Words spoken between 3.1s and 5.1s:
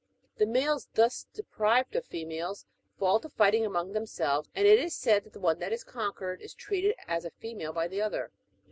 to fighting among themselves; and it is